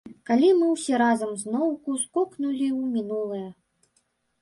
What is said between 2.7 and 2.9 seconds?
ў